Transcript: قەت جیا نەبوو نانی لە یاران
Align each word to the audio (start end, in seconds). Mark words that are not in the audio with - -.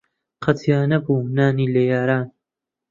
قەت 0.43 0.57
جیا 0.63 0.79
نەبوو 0.91 1.27
نانی 1.35 1.67
لە 1.73 1.81
یاران 1.91 2.25